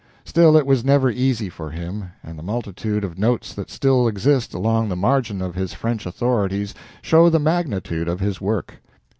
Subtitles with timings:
[0.25, 4.51] Still, it was never easy for him, and the multitude of notes that still exist
[4.51, 8.81] along the margin of his French authorities show the magnitude of his work.